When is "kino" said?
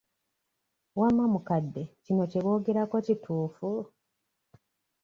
2.03-2.23